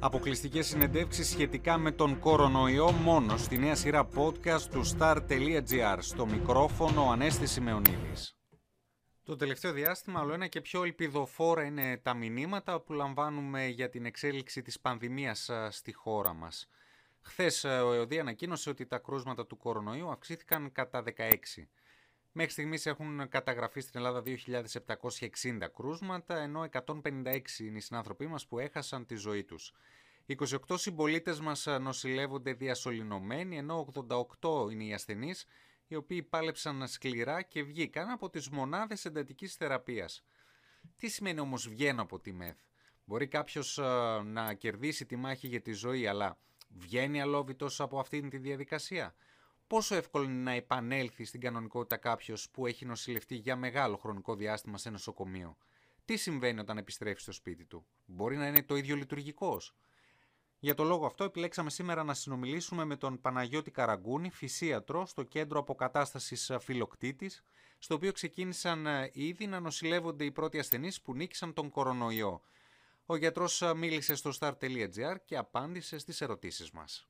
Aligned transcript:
Αποκλειστικές 0.00 0.66
συνεντεύξεις 0.66 1.28
σχετικά 1.28 1.78
με 1.78 1.92
τον 1.92 2.18
κορονοϊό 2.18 2.92
μόνο 2.92 3.36
στη 3.36 3.58
νέα 3.58 3.74
σειρά 3.74 4.08
podcast 4.14 4.60
του 4.70 4.82
star.gr. 4.98 5.96
Στο 5.98 6.26
μικρόφωνο 6.26 7.06
ο 7.06 7.10
Ανέστης 7.10 7.50
Σημεωνίδης. 7.50 8.36
Το 9.24 9.36
τελευταίο 9.36 9.72
διάστημα 9.72 10.20
όλο 10.20 10.32
ένα 10.32 10.46
και 10.46 10.60
πιο 10.60 10.84
ελπιδοφόρα 10.84 11.64
είναι 11.64 11.96
τα 11.96 12.14
μηνύματα 12.14 12.80
που 12.80 12.92
λαμβάνουμε 12.92 13.66
για 13.66 13.88
την 13.88 14.04
εξέλιξη 14.04 14.62
της 14.62 14.80
πανδημίας 14.80 15.50
στη 15.68 15.92
χώρα 15.92 16.32
μας. 16.32 16.68
Χθες 17.20 17.64
ο 17.64 17.92
ΕΟΔΗ 17.92 18.18
ανακοίνωσε 18.18 18.70
ότι 18.70 18.86
τα 18.86 18.98
κρούσματα 18.98 19.46
του 19.46 19.56
κορονοϊού 19.56 20.10
αυξήθηκαν 20.10 20.72
κατά 20.72 21.02
16. 21.02 21.68
Μέχρι 22.40 22.52
στιγμής 22.52 22.86
έχουν 22.86 23.28
καταγραφεί 23.28 23.80
στην 23.80 23.92
Ελλάδα 24.00 24.22
2.760 24.26 25.68
κρούσματα, 25.74 26.38
ενώ 26.38 26.68
156 26.72 27.58
είναι 27.58 27.76
οι 27.76 27.80
συνάνθρωποι 27.80 28.26
μας 28.26 28.46
που 28.46 28.58
έχασαν 28.58 29.06
τη 29.06 29.14
ζωή 29.14 29.44
τους. 29.44 29.72
28 30.26 30.56
συμπολίτες 30.74 31.40
μας 31.40 31.66
νοσηλεύονται 31.80 32.52
διασωληνωμένοι, 32.52 33.56
ενώ 33.56 33.88
88 34.40 34.70
είναι 34.70 34.84
οι 34.84 34.92
ασθενείς, 34.92 35.46
οι 35.86 35.94
οποίοι 35.94 36.22
πάλεψαν 36.22 36.88
σκληρά 36.88 37.42
και 37.42 37.62
βγήκαν 37.62 38.10
από 38.10 38.30
τις 38.30 38.48
μονάδες 38.48 39.04
εντατικής 39.04 39.54
θεραπείας. 39.54 40.24
Τι 40.96 41.08
σημαίνει 41.08 41.40
όμως 41.40 41.68
βγαίνω 41.68 42.02
από 42.02 42.20
τη 42.20 42.32
ΜΕΘ; 42.32 42.56
Μπορεί 43.04 43.26
κάποιος 43.26 43.78
να 44.24 44.54
κερδίσει 44.54 45.06
τη 45.06 45.16
μάχη 45.16 45.46
για 45.46 45.60
τη 45.60 45.72
ζωή, 45.72 46.06
αλλά 46.06 46.38
βγαίνει 46.68 47.20
αλόβητος 47.20 47.80
από 47.80 47.98
αυτήν 47.98 48.30
τη 48.30 48.38
διαδικασία; 48.38 49.14
Πόσο 49.68 49.94
εύκολο 49.94 50.24
είναι 50.24 50.42
να 50.42 50.52
επανέλθει 50.52 51.24
στην 51.24 51.40
κανονικότητα 51.40 51.96
κάποιος 51.96 52.50
που 52.50 52.66
έχει 52.66 52.84
νοσηλευτεί 52.84 53.34
για 53.34 53.56
μεγάλο 53.56 53.96
χρονικό 53.96 54.34
διάστημα 54.34 54.78
σε 54.78 54.90
νοσοκομείο; 54.90 55.56
Τι 56.04 56.16
συμβαίνει 56.16 56.60
όταν 56.60 56.78
επιστρέφει 56.78 57.20
στο 57.20 57.32
σπίτι 57.32 57.64
του, 57.64 57.86
Μπορεί 58.06 58.36
να 58.36 58.46
είναι 58.46 58.62
το 58.62 58.76
ίδιο 58.76 58.96
λειτουργικός; 58.96 59.74
Για 60.58 60.74
το 60.74 60.84
λόγο 60.84 61.06
αυτό 61.06 61.24
επιλέξαμε 61.24 61.70
σήμερα 61.70 62.04
να 62.04 62.14
συνομιλήσουμε 62.14 62.84
με 62.84 62.96
τον 62.96 63.20
Παναγιώτη 63.20 63.70
Καραγκούνη, 63.70 64.30
φυσίατρο 64.30 65.06
στο 65.06 65.22
κέντρο 65.22 65.58
αποκατάστασης 65.60 66.52
φιλοκτήτης, 66.60 67.42
στο 67.78 67.94
οποίο 67.94 68.12
ξεκίνησαν 68.12 68.86
ε, 68.86 69.10
ήδη 69.12 69.46
να 69.46 69.60
νοσηλεύονται 69.60 70.24
οι 70.24 70.32
πρώτοι 70.32 70.58
ασθενείς 70.58 71.02
που 71.02 71.14
νίκησαν 71.14 71.52
τον 71.52 71.70
κορονοϊό. 71.70 72.42
Ο 73.06 73.16
γιατρός 73.16 73.62
ε, 73.62 73.74
μίλησε 73.74 74.14
στο 74.14 74.30
star.gr 74.38 75.16
και 75.24 75.36
απάντησε 75.36 75.98
στις 75.98 76.20
ερωτήσεις 76.20 76.70
μας. 76.70 77.08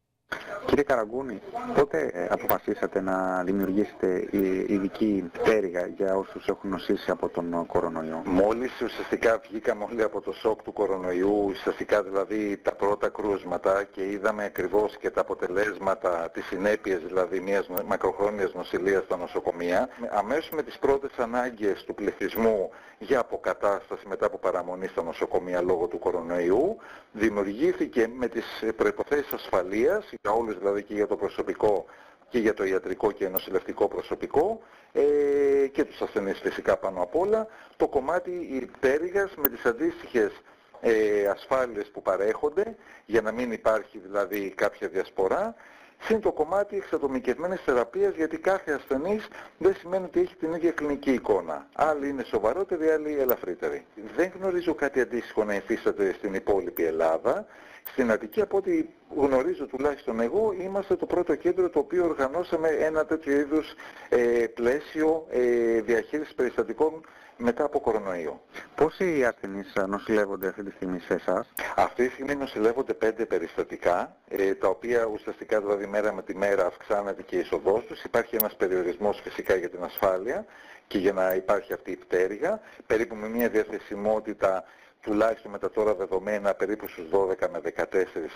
Κύριε 0.68 0.82
Καραγκούνη, 0.84 1.40
πότε 1.74 2.10
ε, 2.12 2.26
αποφασίσατε 2.30 3.00
να 3.00 3.42
δημιουργήσετε 3.44 4.28
ειδική 4.66 5.30
πτέρυγα 5.32 5.86
για 5.86 6.16
όσους 6.16 6.46
έχουν 6.46 6.70
νοσήσει 6.70 7.10
από 7.10 7.28
τον 7.28 7.66
κορονοϊό; 7.66 8.22
Μόλις 8.24 8.80
ουσιαστικά 8.80 9.40
βγήκαμε 9.48 9.86
όλοι 9.90 10.02
από 10.02 10.20
το 10.20 10.32
σοκ 10.32 10.62
του 10.62 10.72
κορονοϊού, 10.72 11.44
ουσιαστικά 11.48 12.02
δηλαδή 12.02 12.56
τα 12.62 12.74
πρώτα 12.74 13.08
κρούσματα 13.08 13.84
και 13.84 14.10
είδαμε 14.10 14.44
ακριβώς 14.44 14.96
και 14.96 15.10
τα 15.10 15.20
αποτελέσματα, 15.20 16.30
τις 16.32 16.44
συνέπειες 16.44 17.00
δηλαδή 17.06 17.40
μιας 17.40 17.68
μακροχρόνιας 17.86 18.54
νοσηλείας 18.54 19.04
στα 19.04 19.16
νοσοκομεία, 19.16 19.88
αμέσως 20.10 20.50
με 20.50 20.62
τις 20.62 20.78
πρώτες 20.78 21.10
ανάγκες 21.16 21.84
του 21.84 21.94
πληθυσμού 21.94 22.70
για 22.98 23.20
αποκατάσταση 23.20 24.06
μετά 24.08 24.26
από 24.26 24.38
παραμονή 24.38 24.86
στα 24.86 25.02
νοσοκομεία 25.02 25.62
λόγω 25.62 25.86
του 25.86 25.98
κορονοϊού, 25.98 26.76
δημιουργήθηκε 27.12 28.08
με 28.16 28.28
τις 28.28 28.64
προϋποθέσεις 28.76 29.32
ασφαλείας 29.32 30.12
για 30.22 30.32
όλους 30.32 30.58
δηλαδή 30.58 30.82
και 30.82 30.94
για 30.94 31.06
το 31.06 31.16
προσωπικό 31.16 31.84
και 32.28 32.38
για 32.38 32.54
το 32.54 32.64
ιατρικό 32.64 33.10
και 33.12 33.28
νοσηλευτικό 33.28 33.88
προσωπικό 33.88 34.60
ε, 34.92 35.66
και 35.72 35.84
τους 35.84 36.00
ασθενείς 36.00 36.38
φυσικά 36.38 36.76
πάνω 36.76 37.02
απ' 37.02 37.16
όλα, 37.16 37.46
το 37.76 37.88
κομμάτι 37.88 38.30
υπέρηγας 38.30 39.34
με 39.36 39.48
τις 39.48 39.64
αντίστοιχες 39.64 40.32
ε, 40.80 41.26
ασφάλειες 41.26 41.90
που 41.90 42.02
παρέχονται 42.02 42.76
για 43.06 43.22
να 43.22 43.32
μην 43.32 43.52
υπάρχει 43.52 43.98
δηλαδή 43.98 44.50
κάποια 44.56 44.88
διασπορά 44.88 45.54
Συν 46.00 46.20
το 46.20 46.32
κομμάτι 46.32 46.76
εξατομικευμένης 46.76 47.60
θεραπείας 47.60 48.14
γιατί 48.14 48.38
κάθε 48.38 48.72
ασθενής 48.72 49.28
δεν 49.58 49.74
σημαίνει 49.74 50.04
ότι 50.04 50.20
έχει 50.20 50.36
την 50.36 50.52
ίδια 50.52 50.70
κλινική 50.70 51.12
εικόνα. 51.12 51.66
Άλλοι 51.72 52.08
είναι 52.08 52.22
σοβαρότεροι, 52.24 52.88
άλλοι 52.88 53.18
ελαφρύτεροι. 53.18 53.84
Δεν 54.16 54.32
γνωρίζω 54.38 54.74
κάτι 54.74 55.00
αντίστοιχο 55.00 55.44
να 55.44 55.54
υφίσταται 55.54 56.12
στην 56.12 56.34
υπόλοιπη 56.34 56.84
Ελλάδα. 56.84 57.46
Στην 57.92 58.10
Αττική 58.10 58.40
από 58.40 58.56
ό,τι 58.56 58.84
γνωρίζω 59.16 59.66
τουλάχιστον 59.66 60.20
εγώ 60.20 60.54
είμαστε 60.60 60.96
το 60.96 61.06
πρώτο 61.06 61.34
κέντρο 61.34 61.70
το 61.70 61.78
οποίο 61.78 62.04
οργανώσαμε 62.04 62.68
ένα 62.68 63.04
τέτοιο 63.04 63.38
είδους 63.38 63.74
ε, 64.08 64.18
πλαίσιο 64.54 65.26
ε, 65.30 65.80
διαχείρισης 65.80 66.34
περιστατικών 66.34 67.00
μετά 67.36 67.64
από 67.64 67.80
κορονοϊό. 67.80 68.40
Πόσοι 68.74 69.24
ασθενείς 69.24 69.72
νοσηλεύονται 69.86 70.48
αυτή 70.48 70.62
τη 70.62 70.70
στιγμή 70.70 70.98
σε 70.98 71.14
εσάς; 71.14 71.52
Αυτή 71.76 72.06
τη 72.06 72.12
στιγμή 72.12 72.34
νοσηλεύονται 72.34 72.94
πέντε 72.94 73.24
περιστατικά, 73.26 74.16
ε, 74.28 74.54
τα 74.54 74.68
οποία 74.68 75.04
ουσιαστικά 75.04 75.60
δηλαδή 75.60 75.86
μέρα 75.86 76.12
με 76.12 76.22
τη 76.22 76.36
μέρα 76.36 76.66
αυξάνεται 76.66 77.22
και 77.22 77.36
η 77.36 77.38
είσοδός 77.38 77.84
τους. 77.84 78.04
Υπάρχει 78.04 78.36
ένας 78.36 78.56
περιορισμός 78.56 79.20
φυσικά 79.24 79.54
για 79.54 79.70
την 79.70 79.84
ασφάλεια 79.84 80.44
και 80.86 80.98
για 80.98 81.12
να 81.12 81.34
υπάρχει 81.34 81.72
αυτή 81.72 81.90
η 81.90 81.96
πτέρυγα, 81.96 82.60
περίπου 82.86 83.14
με 83.14 83.28
μια 83.28 83.48
διαθεσιμότητα 83.48 84.64
τουλάχιστον 85.02 85.50
με 85.50 85.58
τα 85.58 85.70
τώρα 85.70 85.94
δεδομένα 85.94 86.54
περίπου 86.54 86.88
στους 86.88 87.04
12 87.12 87.48
με 87.52 87.60
14 87.76 87.84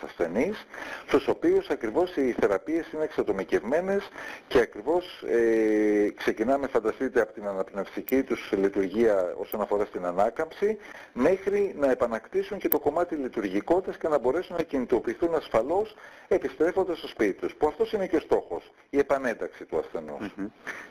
ασθενείς, 0.05 0.67
στους 1.07 1.29
οποίους 1.29 1.69
ακριβώς 1.69 2.17
οι 2.17 2.33
θεραπείες 2.41 2.93
είναι 2.93 3.05
εξατομικευμένες 3.05 4.09
και 4.47 4.59
ακριβώς 4.59 5.23
ε, 5.27 6.11
ξεκινάμε 6.17 6.67
φανταστείτε 6.67 7.21
από 7.21 7.33
την 7.33 7.47
αναπνευστική 7.47 8.23
τους 8.23 8.53
λειτουργία 8.53 9.35
όσον 9.37 9.61
αφορά 9.61 9.85
στην 9.85 10.05
ανάκαμψη, 10.05 10.79
μέχρι 11.13 11.75
να 11.79 11.91
επανακτήσουν 11.91 12.59
και 12.59 12.69
το 12.69 12.79
κομμάτι 12.79 13.15
λειτουργικότητας 13.15 13.97
και 13.97 14.09
να 14.09 14.19
μπορέσουν 14.19 14.57
να 14.57 14.63
κινητοποιηθούν 14.63 15.35
ασφαλώς 15.35 15.95
επιστρέφοντας 16.29 16.99
στο 16.99 17.09
σπίτι 17.09 17.33
τους, 17.33 17.55
που 17.55 17.67
αυτός 17.67 17.93
είναι 17.93 18.07
και 18.07 18.17
ο 18.17 18.21
στόχος, 18.21 18.73
η 18.91 18.99
επανένταξη 18.99 19.65
του 19.65 19.79
ασθενούς. 19.79 20.35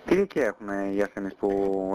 Τι 0.06 0.16
ηλικία 0.16 0.46
έχουν 0.46 0.96
οι 0.96 1.02
ασθενείς 1.02 1.36
που 1.36 1.50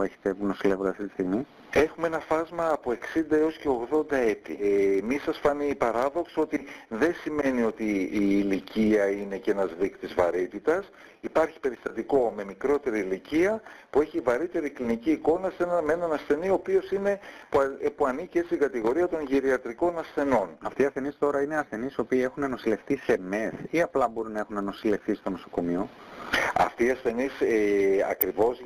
έχετε 0.05 0.35
που 0.35 0.47
νοσηλεύονται 0.47 0.89
αυτή 0.89 1.05
τη 1.05 1.13
στιγμή; 1.13 1.47
Έχουμε 1.83 2.07
ένα 2.07 2.19
φάσμα 2.19 2.69
από 2.73 2.91
60 2.91 3.37
έως 3.37 3.57
και 3.59 3.66
80 3.69 4.13
έτη. 4.13 4.59
Ε, 4.63 5.03
μη 5.03 5.19
σας 5.19 5.39
φανεί 5.39 5.75
παράδοξο 5.75 6.41
ότι 6.41 6.67
δεν 6.89 7.15
σημαίνει 7.15 7.63
ότι 7.63 7.85
η 8.13 8.29
ηλικία 8.43 9.11
είναι 9.11 9.37
και 9.37 9.51
ένας 9.51 9.75
δείκτης 9.79 10.15
βαρύτητας. 10.15 10.91
Υπάρχει 11.21 11.61
περιστατικό 11.61 12.33
με 12.37 12.45
μικρότερη 12.45 12.99
ηλικία 12.99 13.63
που 13.91 14.01
έχει 14.01 14.21
βαρύτερη 14.21 14.71
κλινική 14.71 15.11
εικόνα 15.11 15.51
σε 15.57 15.63
ένα, 15.63 15.83
με 15.83 15.93
έναν 15.93 16.13
ασθενή 16.13 16.49
ο 16.49 16.55
οποίος 16.55 16.91
είναι, 16.91 17.19
που, 17.49 17.61
ε, 17.61 17.89
που 17.89 18.07
ανήκει 18.07 18.41
στην 18.41 18.59
κατηγορία 18.59 19.09
των 19.09 19.23
γυριατρικών 19.23 19.99
ασθενών. 19.99 20.49
Αυτοί 20.63 20.83
οι 20.83 20.85
ασθενείς 20.85 21.19
τώρα 21.19 21.43
είναι 21.43 21.57
ασθενείς 21.57 21.95
οι 21.95 22.01
οποίοι 22.01 22.21
έχουν 22.25 22.51
νοσηλευτεί 22.51 22.97
σε 22.97 23.19
ΜΕΘ 23.21 23.53
ή 23.71 23.83
απλά 23.83 24.09
μπορούν 24.09 24.33
να 24.33 24.39
έχουν 24.39 24.65
νοσηλευτεί 24.65 25.15
στο 25.15 25.31
νοσοκομείο; 25.31 25.89
Αυτοί 26.55 26.85
οι 26.85 26.91
ασθενείς 26.91 27.41
ε, 27.41 28.07
ακριβώς 28.11 28.61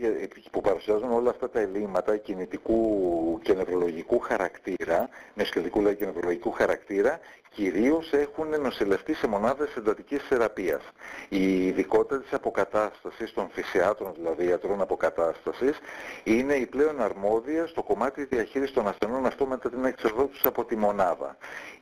που 0.51 0.61
παρουσιάζουν 0.61 1.13
όλα 1.13 1.31
αυτά 1.31 1.51
τα 1.51 1.61
ελλείμματα 1.61 2.17
κινητικού 2.17 3.39
και 3.43 3.53
νευρολογικού 3.55 4.19
χαρακτήρα, 4.19 5.09
νεοσχελικού 5.35 5.97
και 5.97 6.05
νευρολογικού 6.05 6.51
χαρακτήρα, 6.51 7.21
κυρίως 7.55 8.13
έχουν 8.13 8.61
νοσηλευτεί 8.61 9.15
σε 9.15 9.27
μονάδες 9.27 9.75
εντατικής 9.77 10.23
θεραπείας. 10.29 10.83
Η 11.29 11.67
ειδικότητα 11.67 12.21
της 12.21 12.33
αποκατάστασης 12.33 13.33
των 13.33 13.49
φυσιάτρων, 13.53 14.13
δηλαδή 14.17 14.47
ιατρών 14.47 14.81
αποκατάστασης, 14.81 15.79
είναι 16.25 16.55
η 16.55 16.67
πλέον 16.67 17.03
αρμόδια 17.03 17.67
στο 17.67 17.83
κομμάτι 17.83 18.25
διαχείρισης 18.25 18.75
των 18.75 18.89
ασθενών 18.89 19.27
αυτό 19.27 19.47
μετά 19.47 19.71
την 19.71 19.85
έξοδό 19.85 20.25
τους 20.25 20.45
από 20.45 20.65
τη 20.65 20.77
μονάδα. 20.77 21.37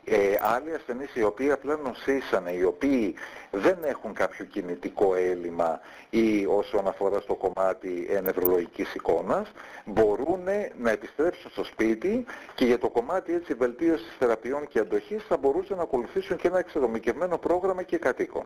Ε, 0.05 0.39
άλλοι 0.41 0.75
ασθενείς 0.75 1.15
οι 1.15 1.23
οποίοι 1.23 1.51
απλά 1.51 1.77
νοσήσανε, 1.77 2.51
οι 2.51 2.63
οποίοι 2.63 3.15
δεν 3.51 3.79
έχουν 3.85 4.15
κάποιο 4.15 4.45
κινητικό 4.45 5.15
έλλειμμα 5.15 5.68
ή 6.11 6.47
όσον 6.47 6.87
αφορά 6.89 7.21
στο 7.21 7.35
κομμάτι 7.35 8.21
νευρολογικής 8.23 8.95
εικόνας, 8.95 9.53
μπορούν 9.85 10.41
να 10.79 10.91
επιστρέψουν 10.91 11.51
στο 11.51 11.65
σπίτι 11.65 12.25
και 12.55 12.65
για 12.65 12.79
το 12.79 12.89
κομμάτι 12.89 13.35
έτσι 13.35 13.55
βελτίωσης 13.55 14.17
θεραπείων 14.19 14.67
και 14.69 14.79
αντοχής 14.79 15.25
θα 15.29 15.37
μπορούσαν 15.37 15.77
να 15.77 15.83
ακολουθήσουν 15.83 16.37
και 16.37 16.49
ένα 16.49 16.59
εξεδομικευμένο 16.59 17.39
πρόγραμμα 17.39 17.83
και 17.83 17.99
κατοίκων. 17.99 18.45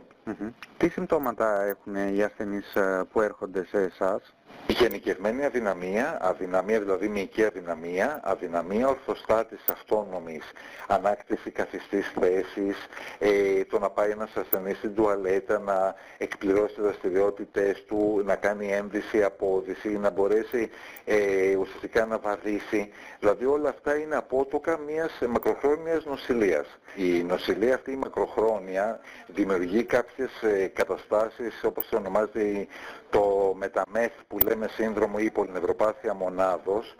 Τι 0.77 0.89
συμπτώματα 0.89 1.63
έχουν 1.63 1.95
οι 2.15 2.23
ασθενείς 2.23 2.75
ε, 2.75 3.05
που 3.13 3.21
έρχονται 3.21 3.65
σε 3.65 3.79
εσάς; 3.79 4.35
Γενικευμένη 4.67 5.45
αδυναμία, 5.45 6.19
αδυναμία 6.21 6.81
δηλαδή 6.81 7.09
μυϊκή 7.09 7.45
αδυναμία, 7.45 8.21
αδυναμία 8.23 8.89
ορθοστάτης 8.89 9.65
αυτόνομης, 9.71 10.53
ανάκτηση 10.87 11.51
καθιστής 11.51 12.13
θέσης, 12.21 12.77
ε, 13.19 13.65
το 13.65 13.79
να 13.79 13.91
πάει 13.91 14.11
ένας 14.11 14.37
ασθενής 14.37 14.77
στην 14.77 14.95
τουαλέτα, 14.95 15.59
να 15.59 15.95
εκπληρώσει 16.19 16.75
τις 16.75 16.83
δραστηριότητες 16.83 17.85
του, 17.85 18.23
να 18.25 18.37
κάνει 18.37 18.73
έμβηση, 18.73 19.23
απόδυση, 19.23 19.89
να 19.89 20.11
μπορέσει 20.11 20.71
ε, 21.05 21.57
ουσιαστικά 21.57 22.07
να 22.07 22.19
βαδίσει. 22.19 22.91
Δηλαδή 23.19 23.45
όλα 23.45 23.69
αυτά 23.69 23.97
είναι 23.97 24.17
απότοκα 24.17 24.79
μιας 24.79 25.19
μακροχρόνιας 25.29 26.05
νοσηλείας. 26.05 26.67
Η 26.97 27.23
νοσηλεία 27.23 27.75
αυτή 27.75 27.93
η 27.93 27.97
μακροχρόνια 27.97 29.01
δημιουργεί 29.27 29.85
κάποιες 29.85 30.43
ε, 30.43 30.67
καταστάσεις 30.67 31.65
όπως 31.65 31.93
ονομάζεται 31.93 32.67
το 33.11 33.55
μεταμέθ 33.59 34.13
που 34.29 34.39
λέμε 34.43 34.69
σύνδρομο 34.69 35.17
ή 35.21 35.31
πολυνευροπάθεια 35.31 36.15
μονάδος, 36.15 36.95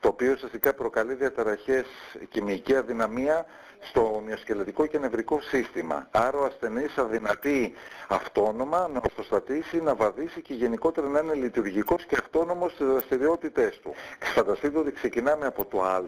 το 0.00 0.08
οποίο 0.08 0.32
ουσιαστικά 0.32 0.74
προκαλεί 0.74 1.14
διαταραχές 1.14 1.86
και 2.28 2.42
μυϊκή 2.42 2.76
αδυναμία 2.76 3.46
στο 3.80 4.22
μυοσκελετικό 4.26 4.86
και 4.86 4.98
νευρικό 4.98 5.40
σύστημα. 5.40 6.08
Άρα 6.10 6.38
ο 6.38 6.44
ασθενής 6.44 6.98
αδυνατεί 6.98 7.74
αυτόνομα 8.08 8.88
να 8.92 9.00
προστατήσει, 9.00 9.82
να 9.82 9.94
βαδίσει 9.94 10.40
και 10.42 10.54
γενικότερα 10.54 11.08
να 11.08 11.20
είναι 11.20 11.34
λειτουργικός 11.34 12.04
και 12.04 12.16
αυτόνομος 12.20 12.72
στις 12.72 12.86
δραστηριότητές 12.86 13.80
του. 13.80 13.94
Φανταστείτε 14.34 14.78
ότι 14.78 14.92
ξεκινάμε 14.92 15.46
από 15.46 15.64
το 15.64 15.82
α, 15.82 16.02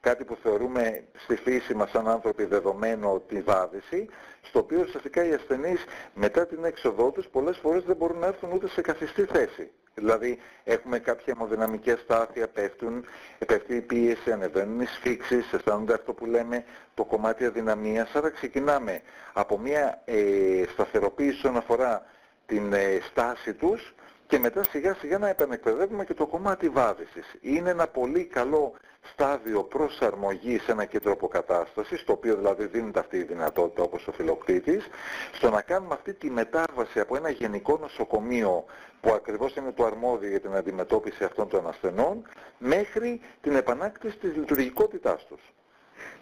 κάτι 0.00 0.24
που 0.24 0.36
θεωρούμε 0.42 1.04
στη 1.16 1.36
φύση 1.36 1.74
μας 1.74 1.90
σαν 1.90 2.08
άνθρωποι 2.08 2.44
δεδομένο 2.44 3.22
τη 3.28 3.40
βάδηση, 3.40 4.08
στο 4.42 4.58
οποίο 4.58 4.80
ουσιαστικά 4.80 5.24
οι 5.24 5.32
ασθενείς 5.32 5.84
μετά 6.14 6.46
την 6.46 6.64
έξοδό 6.64 7.10
τους 7.10 7.26
πολλές 7.26 7.58
φορές 7.58 7.84
δεν 7.84 7.96
μπορούν 7.96 8.18
να 8.18 8.26
έρθουν 8.26 8.52
ούτε 8.52 8.68
σε 8.68 8.80
καθιστή 8.80 9.24
θέση. 9.24 9.70
Δηλαδή 9.98 10.38
έχουμε 10.64 10.98
κάποια 10.98 11.32
αιμοδυναμική 11.36 11.90
αστάθεια, 11.90 12.48
πέφτουν, 12.48 13.04
πέφτει 13.46 13.74
η 13.74 13.80
πίεση, 13.80 14.32
ανεβαίνουν 14.32 14.80
οι 14.80 14.86
σφίξεις, 14.86 15.52
αισθάνονται 15.52 15.94
αυτό 15.94 16.12
που 16.12 16.26
λέμε 16.26 16.64
το 16.94 17.04
κομμάτι 17.04 17.44
αδυναμίας. 17.44 18.14
Άρα 18.14 18.30
ξεκινάμε 18.30 19.00
από 19.32 19.58
μια 19.58 20.02
ε, 20.04 20.64
σταθεροποίηση 20.72 21.36
όσον 21.36 21.56
αφορά 21.56 22.06
την 22.46 22.72
ε, 22.72 22.98
στάση 23.10 23.54
τους 23.54 23.94
και 24.26 24.38
μετά 24.38 24.62
σιγά 24.62 24.94
σιγά 24.94 25.18
να 25.18 25.28
επανεκπαιδεύουμε 25.28 26.04
και 26.04 26.14
το 26.14 26.26
κομμάτι 26.26 26.68
βάδισης. 26.68 27.36
Είναι 27.40 27.70
ένα 27.70 27.86
πολύ 27.86 28.24
καλό 28.24 28.74
στάδιο 29.12 29.62
προσαρμογής 29.62 30.62
σε 30.62 30.72
ένα 30.72 30.84
κέντρο 30.84 31.12
αποκατάστασης, 31.12 32.04
το 32.04 32.12
οποίο 32.12 32.36
δηλαδή 32.36 32.66
δίνεται 32.66 32.98
αυτή 32.98 33.16
η 33.16 33.22
δυνατότητα 33.22 33.82
όπως 33.82 34.06
ο 34.06 34.12
φιλοκτήτης, 34.12 34.86
στο 35.32 35.50
να 35.50 35.62
κάνουμε 35.62 35.94
αυτή 35.94 36.14
τη 36.14 36.30
μετάβαση 36.30 37.00
από 37.00 37.16
ένα 37.16 37.30
γενικό 37.30 37.78
νοσοκομείο 37.80 38.64
που 39.00 39.12
ακριβώς 39.12 39.56
είναι 39.56 39.72
το 39.72 39.84
αρμόδιο 39.84 40.28
για 40.28 40.40
την 40.40 40.54
αντιμετώπιση 40.54 41.24
αυτών 41.24 41.48
των 41.48 41.68
ασθενών, 41.68 42.22
μέχρι 42.58 43.20
την 43.40 43.54
επανάκτηση 43.56 44.16
της 44.18 44.36
λειτουργικότητάς 44.36 45.26
τους. 45.26 45.40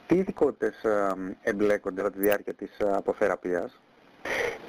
Τι 0.07 0.15
ειδικότητες 0.15 0.85
ε, 0.85 1.15
εμπλέκονται 1.43 2.03
κατά 2.03 2.13
τη 2.15 2.19
διάρκεια 2.19 2.55
της 2.55 2.79
ε, 2.79 2.93
αποθεραπείας; 2.93 3.81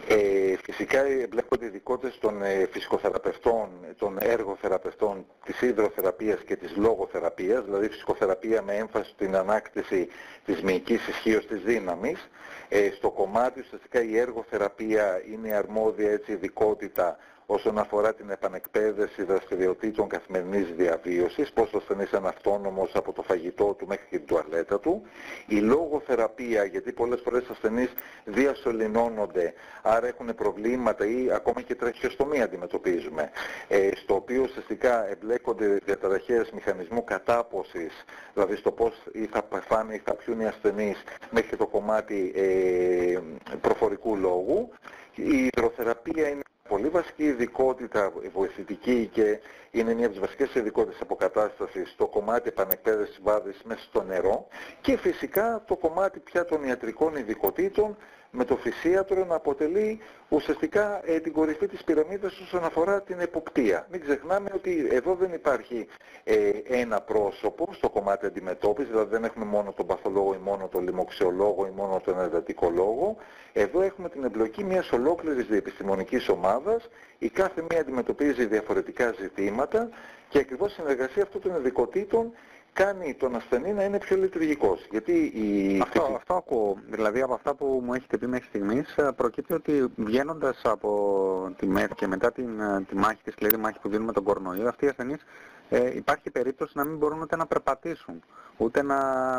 Ε, 0.07 0.55
φυσικά 0.63 0.99
εμπλέκονται 0.99 1.44
ειδικότητες 1.61 2.17
των 2.19 2.43
ε, 2.43 2.67
φυσικοθεραπευτών, 2.71 3.69
των 3.97 4.17
έργοθεραπευτών, 4.19 5.25
της 5.45 5.61
υδροθεραπείας 5.61 6.39
και 6.39 6.55
της 6.55 6.75
λογοθεραπείας, 6.75 7.63
δηλαδή 7.63 7.89
φυσικοθεραπεία 7.89 8.61
με 8.61 8.73
έμφαση 8.73 9.09
στην 9.09 9.35
ανάκτηση 9.35 10.07
της 10.45 10.61
μυϊκής 10.61 11.07
ισχύως 11.07 11.47
της 11.47 11.61
δύναμης. 11.61 12.29
Ε, 12.69 12.89
στο 12.91 13.09
κομμάτι 13.09 13.59
ουσιαστικά 13.59 14.03
η 14.03 14.17
έργοθεραπεία 14.17 15.21
είναι 15.31 15.51
αρμόδια 15.53 16.11
έτσι 16.11 16.31
ειδικότητα 16.31 17.17
όσον 17.45 17.77
αφορά 17.77 18.13
την 18.13 18.29
επανεκπαίδευση 18.29 19.23
δραστηριοτήτων 19.23 20.07
καθημερινής 20.07 20.67
διαβίωσης, 20.75 21.51
πώς 21.51 21.73
ο 21.73 21.77
ασθενής 21.77 22.11
είναι 22.11 22.27
αυτόνομος 22.27 22.91
από 22.95 23.13
το 23.13 23.21
φαγητό 23.21 23.73
του 23.73 23.87
μέχρι 23.87 24.05
και 24.09 24.17
την 24.17 24.27
τουαλέτα 24.27 24.79
του. 24.79 25.01
Η 25.47 25.55
λογοθεραπεία, 25.55 26.63
γιατί 26.63 26.91
πολλές 26.91 27.21
φορές 27.23 27.43
οι 27.43 27.47
ασθενείς 27.51 27.93
διασωληνώνονται, 28.23 29.53
άρα 29.81 30.07
έχουν 30.07 30.35
προβλήματα 30.35 31.05
ή 31.05 31.31
ακόμα 31.45 31.61
και 31.61 31.75
τραχιοστομία 31.75 32.43
αντιμετωπίζουμε, 32.43 33.31
ε, 33.67 33.89
στο 33.95 34.15
οποίο 34.15 34.41
ουσιαστικά 34.41 35.09
εμπλέκονται 35.09 35.77
διαταραχές 35.85 36.51
μηχανισμού 36.51 37.03
κατάποσης, 37.03 38.05
δηλαδή 38.33 38.55
στο 38.55 38.71
πώς 38.71 38.93
ή 39.11 39.25
θα 39.25 39.45
φάνε 39.67 39.93
ή 39.93 40.01
θα 40.05 40.13
πιούν 40.13 40.39
οι 40.39 40.45
ασθενείς 40.47 41.03
μέχρι 41.29 41.57
το 41.57 41.67
κομμάτι 41.67 42.31
ε, 42.35 43.19
προφορικού 43.61 44.15
λόγου. 44.15 44.69
Η 45.15 45.49
υδροθεραπεία 45.55 46.27
είναι 46.27 46.41
πολύ 46.69 46.87
βασική 46.87 47.23
ειδικότητα 47.23 48.11
βοηθητική 48.33 49.09
και 49.13 49.39
είναι 49.71 49.93
μια 49.93 50.05
από 50.05 50.13
τις 50.13 50.19
βασικές 50.21 50.55
ειδικότητες 50.55 51.01
αποκατάστασης 51.01 51.89
στο 51.89 52.07
κομμάτι 52.07 52.47
επανεκπαίδευσης 52.47 53.19
βάδης 53.23 53.61
μέσα 53.63 53.81
στο 53.81 54.03
νερό 54.03 54.47
και 54.81 54.97
φυσικά 54.97 55.63
το 55.67 55.75
κομμάτι 55.75 56.19
πια 56.19 56.45
των 56.45 56.63
ιατρικών 56.63 57.15
ειδικοτήτων 57.15 57.97
με 58.35 58.45
το 58.45 58.55
φυσίατρο 58.55 59.25
να 59.25 59.35
αποτελεί 59.35 59.99
ουσιαστικά 60.29 61.01
ε, 61.05 61.19
την 61.19 61.31
κορυφή 61.33 61.67
της 61.67 61.83
πυραμίδας 61.83 62.39
όσον 62.39 62.63
αφορά 62.63 63.01
την 63.01 63.19
εποπτεία. 63.19 63.87
Μην 63.91 64.01
ξεχνάμε 64.01 64.49
ότι 64.53 64.87
εδώ 64.91 65.15
δεν 65.15 65.33
υπάρχει 65.33 65.87
ε, 66.23 66.49
ένα 66.67 67.01
πρόσωπο 67.01 67.69
στο 67.71 67.89
κομμάτι 67.89 68.25
αντιμετώπισης, 68.25 68.91
δηλαδή 68.91 69.09
δεν 69.09 69.23
έχουμε 69.23 69.45
μόνο 69.45 69.71
τον 69.71 69.85
παθολόγο 69.85 70.33
ή 70.33 70.39
μόνο 70.43 70.67
τον 70.67 70.83
λοιμοξιολόγο 70.83 71.65
ή 71.65 71.71
μόνο 71.75 72.01
τον 72.05 72.19
εντατικολόγο. 72.19 73.15
Εδώ 73.53 73.81
έχουμε 73.81 74.09
την 74.09 74.23
εμπλοκή 74.23 74.63
μιας 74.63 74.91
ολόκληρης 74.91 75.45
διεπιστημονικής 75.45 76.29
ομάδας, 76.29 76.89
η 77.17 77.29
κάθε 77.29 77.63
μία 77.69 77.79
αντιμετωπίζει 77.79 78.45
διαφορετικά 78.45 79.13
ζητήματα 79.19 79.89
και 80.29 80.39
ακριβώς 80.39 80.71
η 80.71 80.75
συνεργασία 80.75 81.23
αυτών 81.23 81.41
των 81.41 81.55
ειδικοτήτων 81.55 82.31
κάνει 82.75 83.13
τον 83.13 83.35
ασθενή 83.35 83.73
να 83.73 83.83
είναι 83.83 83.97
πιο 83.97 84.17
λειτουργικός. 84.17 84.87
Γιατί 84.91 85.11
η... 85.11 85.79
αυτό, 85.81 86.13
αυτό 86.15 86.33
ακούω. 86.33 86.77
Δηλαδή 86.89 87.21
από 87.21 87.33
αυτά 87.33 87.55
που 87.55 87.81
μου 87.85 87.93
έχετε 87.93 88.17
πει 88.17 88.27
μέχρι 88.27 88.47
στιγμής 88.47 88.95
ε, 88.95 89.11
προκύπτει 89.15 89.53
ότι 89.53 89.93
βγαίνοντας 89.95 90.61
από 90.63 91.53
τη 91.57 91.67
ΜΕΘ 91.67 91.89
και 91.95 92.07
μετά 92.07 92.31
την, 92.31 92.59
ε, 92.59 92.81
τη 92.81 92.95
μάχη, 92.95 93.23
τη 93.23 93.31
σκληρή 93.31 93.57
μάχη 93.57 93.79
που 93.79 93.89
δίνουμε 93.89 94.11
τον 94.11 94.23
κορονοϊό, 94.23 94.67
αυτοί 94.67 94.85
οι 94.85 94.87
ασθενείς 94.87 95.25
ε, 95.69 95.95
υπάρχει 95.95 96.31
περίπτωση 96.31 96.77
να 96.77 96.83
μην 96.83 96.97
μπορούν 96.97 97.21
ούτε 97.21 97.35
να 97.35 97.45
περπατήσουν, 97.45 98.23
ούτε 98.57 98.81
να, 98.81 98.97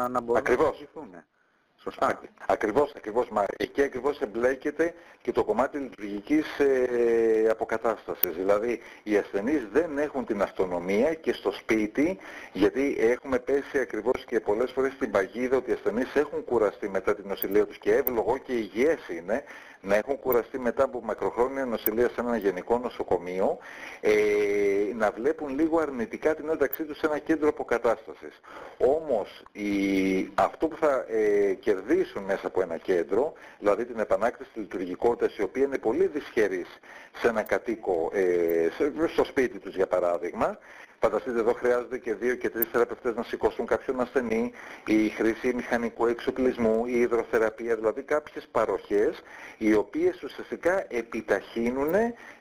να 0.09 0.21
μπορούν 0.21 0.37
Ακριβώς. 0.37 0.65
να 0.65 0.71
βοηθηθούν. 0.71 1.11
Σωστά. 1.87 2.21
Ακριβώς, 2.47 2.93
ακριβώς. 2.97 3.29
Μα 3.29 3.44
εκεί 3.56 3.83
ακριβώς 3.83 4.21
εμπλέκεται 4.21 4.94
και 5.23 5.33
το 5.33 5.44
κομμάτι 5.44 5.79
λειτουργικής 5.79 6.59
ε, 6.59 7.49
αποκατάστασης. 7.50 8.37
Δηλαδή 8.37 8.81
οι 9.03 9.17
ασθενείς 9.17 9.69
δεν 9.73 9.99
έχουν 9.99 10.25
την 10.27 10.43
αυτονομία 10.43 11.15
και 11.15 11.33
στο 11.33 11.53
σπίτι, 11.53 12.19
γιατί 12.53 12.97
έχουμε 12.99 13.38
πέσει 13.38 13.79
ακριβώς 13.79 14.25
και 14.25 14.41
πολλές 14.41 14.71
φορές 14.71 14.93
στην 14.93 15.11
παγίδα 15.11 15.56
ότι 15.56 15.71
οι 15.71 15.73
ασθενείς 15.73 16.15
έχουν 16.15 16.44
κουραστεί 16.44 16.88
μετά 16.88 17.15
την 17.15 17.25
νοσηλεία 17.29 17.67
τους 17.67 17.79
και 17.79 17.94
εύλογο 17.94 18.38
και 18.38 18.53
υγιές 18.53 19.09
είναι 19.09 19.44
να 19.87 19.94
έχουν 19.94 20.19
κουραστεί 20.19 20.59
μετά 20.59 20.85
από 20.85 21.00
μακροχρόνια 21.05 21.65
νοσηλεία 21.65 22.09
σε 22.09 22.21
ένα 22.21 22.37
γενικό 22.37 22.79
νοσοκομείο, 22.79 23.59
ε, 24.00 24.12
να 24.94 25.11
βλέπουν 25.11 25.55
λίγο 25.55 25.79
αρνητικά 25.79 26.35
την 26.35 26.49
ένταξή 26.49 26.85
τους 26.85 26.99
σε 26.99 27.06
ένα 27.06 27.19
κέντρο 27.19 27.49
αποκατάστασης. 27.49 28.41
Όμως 28.79 29.43
η, 29.53 29.69
αυτό 30.35 30.69
που 30.69 30.77
θα 30.77 31.05
ε, 31.09 31.55
κερδίσουν 31.76 32.23
μέσα 32.23 32.46
από 32.46 32.62
ένα 32.62 32.76
κέντρο, 32.76 33.32
δηλαδή 33.58 33.84
την 33.84 33.99
επανάκτηση 33.99 34.50
της 34.52 34.62
λειτουργικότητας 34.62 35.37
η 35.37 35.43
οποία 35.43 35.64
είναι 35.64 35.78
πολύ 35.78 36.06
δυσχερής 36.06 36.78
σε 37.20 37.28
ένα 37.28 37.43
κατοίκο, 37.43 38.11
ε, 38.12 38.69
στο 39.12 39.25
σπίτι 39.25 39.58
τους 39.58 39.75
για 39.75 39.87
παράδειγμα, 39.87 40.58
Φανταστείτε 41.00 41.38
εδώ 41.38 41.52
χρειάζονται 41.52 41.99
και 41.99 42.14
δύο 42.14 42.34
και 42.34 42.50
τρεις 42.50 42.69
θεραπευτές 42.73 43.14
να 43.14 43.23
σηκώσουν 43.23 43.67
κάποιον 43.67 44.00
ασθενή, 44.00 44.52
η 44.87 45.08
χρήση 45.08 45.55
μηχανικού 45.55 46.06
εξοπλισμού, 46.06 46.87
η 46.87 47.00
υδροθεραπεία, 47.00 47.75
δηλαδή 47.75 48.02
κάποιες 48.02 48.49
παροχές 48.50 49.23
οι 49.58 49.75
οποίες 49.75 50.23
ουσιαστικά 50.23 50.85
επιταχύνουν 50.88 51.95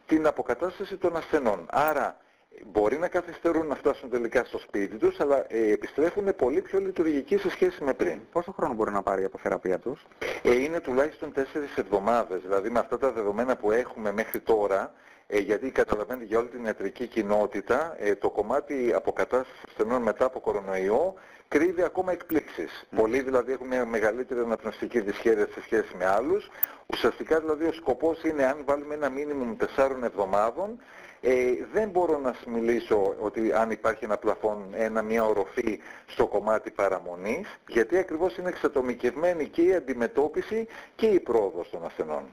την 0.05 0.27
αποκατάσταση 0.27 0.97
των 0.97 1.15
ασθενών. 1.15 1.65
Άρα 1.69 2.17
μπορεί 2.65 2.97
να 2.97 3.07
καθυστερούν 3.07 3.67
να 3.67 3.75
φτάσουν 3.75 4.09
τελικά 4.09 4.43
στο 4.43 4.57
σπίτι 4.57 4.97
τους, 4.97 5.19
αλλά 5.19 5.45
ε, 5.47 5.71
επιστρέφουν 5.71 6.35
πολύ 6.35 6.61
πιο 6.61 6.79
λειτουργικοί 6.79 7.37
σε 7.37 7.49
σχέση 7.49 7.83
με 7.83 7.93
πριν. 7.93 8.19
Πόσο 8.31 8.51
χρόνο 8.51 8.73
μπορεί 8.73 8.91
να 8.91 9.01
πάρει 9.01 9.21
η 9.21 9.25
αποθεραπεία 9.25 9.79
τους; 9.79 10.05
Ε, 10.43 10.55
είναι 10.61 10.79
τουλάχιστον 10.79 11.31
τέσσερις 11.33 11.75
εβδομάδες, 11.77 12.41
δηλαδή 12.41 12.69
με 12.69 12.79
αυτά 12.79 12.97
τα 12.97 13.11
δεδομένα 13.11 13.55
που 13.55 13.71
έχουμε 13.71 14.11
μέχρι 14.11 14.39
τώρα, 14.39 14.93
ε, 15.27 15.39
γιατί 15.39 15.71
καταλαβαίνετε 15.71 16.25
για 16.25 16.39
όλη 16.39 16.47
την 16.47 16.65
ιατρική 16.65 17.07
κοινότητα 17.07 17.95
ε, 17.97 18.15
το 18.15 18.29
κομμάτι 18.29 18.93
αποκατάστασης 18.95 19.63
ασθενών 19.67 20.01
μετά 20.01 20.25
από 20.25 20.39
κορονοϊό 20.39 21.13
κρύβει 21.47 21.83
ακόμα 21.83 22.11
εκπλήξεις. 22.11 22.85
Πολλοί 22.95 23.21
δηλαδή 23.21 23.51
έχουν 23.51 23.67
μια 23.67 23.85
μεγαλύτερη 23.85 24.39
αναπνευστική 24.39 24.99
δυσχέρεια 24.99 25.47
σε 25.53 25.61
σχέση 25.61 25.95
με 25.97 26.05
άλλους. 26.05 26.49
Ουσιαστικά 26.85 27.39
δηλαδή 27.39 27.65
ο 27.65 27.71
σκοπός 27.71 28.23
είναι 28.23 28.45
αν 28.45 28.61
βάλουμε 28.65 28.93
ένα 28.93 29.09
μήνυμο 29.09 29.55
τεσσάρων 29.57 30.03
εβδομάδων 30.03 30.79
ε, 31.27 31.65
δεν 31.73 31.89
μπορώ 31.89 32.19
να 32.19 32.33
σας 32.33 32.45
μιλήσω 32.45 33.15
ότι 33.19 33.53
αν 33.53 33.71
υπάρχει 33.71 34.03
ένα 34.03 34.17
πλαφόν, 34.17 34.67
ένα, 34.71 35.01
μια 35.01 35.25
οροφή 35.25 35.79
στο 36.05 36.27
κομμάτι 36.27 36.71
παραμονής, 36.71 37.59
γιατί 37.67 37.97
ακριβώς 37.97 38.37
είναι 38.37 38.49
εξατομικευμένη 38.49 39.47
και 39.47 39.61
η 39.61 39.73
αντιμετώπιση 39.73 40.67
και 40.95 41.05
η 41.05 41.19
πρόοδος 41.19 41.69
των 41.69 41.85
ασθενών. 41.85 42.23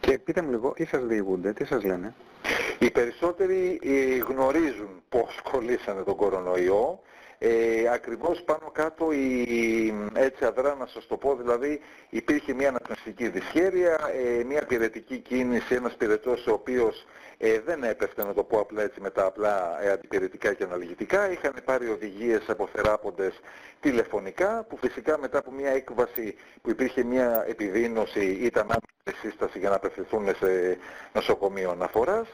Και 0.00 0.18
πείτε 0.18 0.42
μου 0.42 0.50
λίγο, 0.50 0.72
τι 0.72 0.84
σας 0.84 1.04
διηγούνται, 1.06 1.52
τι 1.52 1.64
σας 1.64 1.84
λένε; 1.84 2.14
Οι 2.78 2.90
περισσότεροι 2.90 3.80
ε, 3.82 4.16
γνωρίζουν 4.16 5.02
πώς 5.08 5.40
κολλήσανε 5.50 6.02
τον 6.02 6.16
κορονοϊό, 6.16 7.00
ε, 7.44 7.88
ακριβώς 7.88 8.42
πάνω 8.42 8.70
κάτω 8.72 9.12
η, 9.12 9.94
έτσι 10.14 10.44
αδρά 10.44 10.74
να 10.74 10.86
σας 10.86 11.06
το 11.06 11.16
πω, 11.16 11.36
δηλαδή 11.36 11.80
υπήρχε 12.08 12.54
μια 12.54 12.68
αναπνευστική 12.68 13.28
δυσχέρεια, 13.28 13.98
ε, 14.14 14.44
μια 14.44 14.66
πυρετική 14.66 15.18
κίνηση, 15.18 15.74
ένας 15.74 15.94
πυρετός 15.96 16.46
ο 16.46 16.52
οποίος 16.52 17.06
ε, 17.38 17.60
δεν 17.60 17.82
έπεφτε 17.84 18.24
να 18.24 18.34
το 18.34 18.42
πω 18.42 18.60
απλά 18.60 18.82
έτσι 18.82 19.00
με 19.00 19.10
τα 19.10 19.26
απλά 19.26 19.82
ε, 19.82 19.90
αντιπηρετικά 19.90 20.54
και 20.54 20.64
αναλγητικά. 20.64 21.30
Είχαν 21.30 21.54
πάρει 21.64 21.88
οδηγίες 21.88 22.48
από 22.48 22.68
θεράποντες 22.72 23.40
τηλεφωνικά 23.80 24.66
που 24.68 24.76
φυσικά 24.76 25.18
μετά 25.18 25.38
από 25.38 25.50
μια 25.50 25.70
έκβαση 25.70 26.34
που 26.62 26.70
υπήρχε 26.70 27.04
μια 27.04 27.44
επιδείνωση 27.48 28.24
ήταν 28.24 28.62
άμεση 28.62 29.26
σύσταση 29.26 29.58
για 29.58 29.68
να 29.68 29.76
απευθυνθούν 29.76 30.26
σε 30.26 30.78
νοσοκομείο 31.12 31.70
αναφοράς. 31.70 32.28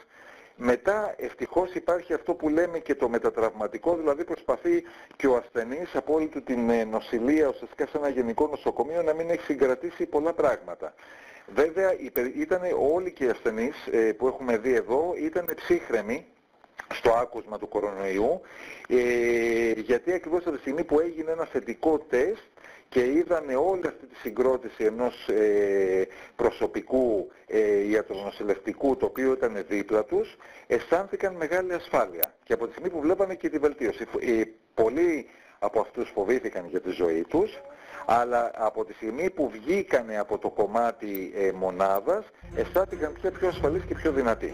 Μετά 0.61 1.13
ευτυχώς 1.17 1.73
υπάρχει 1.73 2.13
αυτό 2.13 2.33
που 2.33 2.49
λέμε 2.49 2.79
και 2.79 2.95
το 2.95 3.09
μετατραυματικό, 3.09 3.95
δηλαδή 3.95 4.23
προσπαθεί 4.23 4.83
και 5.15 5.27
ο 5.27 5.35
ασθενής 5.35 5.95
από 5.95 6.13
όλη 6.13 6.27
του 6.27 6.43
την 6.43 6.69
ε, 6.69 6.83
νοσηλεία 6.83 7.47
ουσιαστικά 7.47 7.87
σε 7.87 7.97
ένα 7.97 8.09
γενικό 8.09 8.47
νοσοκομείο 8.47 9.01
να 9.03 9.13
μην 9.13 9.29
έχει 9.29 9.43
συγκρατήσει 9.43 10.05
πολλά 10.05 10.33
πράγματα. 10.33 10.93
Βέβαια 11.55 11.95
ήταν 12.35 12.61
όλοι 12.79 13.11
και 13.11 13.25
οι 13.25 13.29
ασθενείς 13.29 13.87
ε, 13.91 14.13
που 14.13 14.27
έχουμε 14.27 14.57
δει 14.57 14.73
εδώ 14.73 15.13
ήταν 15.17 15.49
ψύχρεμοι 15.55 16.25
στο 16.93 17.11
άκουσμα 17.11 17.57
του 17.57 17.67
κορονοϊού 17.67 18.41
ε, 18.87 19.71
γιατί 19.71 20.13
ακριβώς 20.13 20.41
από 20.41 20.51
τη 20.51 20.57
στιγμή 20.59 20.83
που 20.83 20.99
έγινε 20.99 21.31
ένα 21.31 21.45
θετικό 21.45 21.99
τεστ 21.99 22.43
και 22.89 23.05
είδανε 23.05 23.55
όλη 23.55 23.87
αυτή 23.87 24.05
τη 24.05 24.15
συγκρότηση 24.15 24.83
ενός 24.83 25.27
ε, 25.27 26.07
προσωπικού 26.35 27.31
ε, 27.47 27.89
ιατρονοσηλευτικού 27.89 28.97
το 28.97 29.05
οποίο 29.05 29.31
ήταν 29.31 29.65
δίπλα 29.67 30.03
τους, 30.03 30.35
αισθάνθηκαν 30.67 31.35
μεγάλη 31.35 31.73
ασφάλεια. 31.73 32.33
Και 32.43 32.53
από 32.53 32.65
τη 32.65 32.71
στιγμή 32.71 32.89
που 32.89 32.99
βλέπανε 32.99 33.35
και 33.35 33.49
τη 33.49 33.57
βελτίωση. 33.57 34.05
Ε, 34.19 34.41
πολλοί 34.73 35.27
από 35.59 35.79
αυτούς 35.79 36.09
φοβήθηκαν 36.13 36.65
για 36.67 36.81
τη 36.81 36.89
ζωή 36.89 37.23
τους, 37.23 37.59
αλλά 38.05 38.51
από 38.55 38.85
τη 38.85 38.93
στιγμή 38.93 39.29
που 39.29 39.49
βγήκανε 39.49 40.17
από 40.17 40.37
το 40.37 40.49
κομμάτι 40.49 41.33
ε, 41.35 41.51
μονάδας, 41.51 42.25
αισθάνθηκαν 42.55 43.13
πια 43.13 43.31
πιο 43.31 43.47
ασφαλείς 43.47 43.83
και 43.83 43.95
πιο 43.95 44.11
δυνατοί. 44.11 44.53